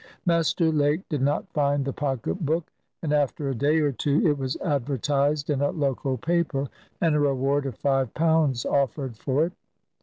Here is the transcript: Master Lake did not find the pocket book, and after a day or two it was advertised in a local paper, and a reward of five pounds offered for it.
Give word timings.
Master 0.25 0.71
Lake 0.71 1.07
did 1.09 1.21
not 1.21 1.47
find 1.53 1.85
the 1.85 1.93
pocket 1.93 2.43
book, 2.43 2.71
and 3.03 3.13
after 3.13 3.49
a 3.49 3.53
day 3.53 3.77
or 3.81 3.91
two 3.91 4.25
it 4.27 4.35
was 4.35 4.57
advertised 4.65 5.51
in 5.51 5.61
a 5.61 5.69
local 5.69 6.17
paper, 6.17 6.67
and 7.01 7.13
a 7.13 7.19
reward 7.19 7.67
of 7.67 7.75
five 7.77 8.11
pounds 8.15 8.65
offered 8.65 9.15
for 9.15 9.45
it. 9.45 9.53